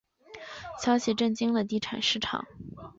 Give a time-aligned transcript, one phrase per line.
[0.81, 2.47] 消息震惊了地产市场。